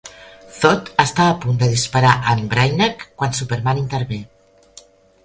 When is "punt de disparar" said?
1.43-2.13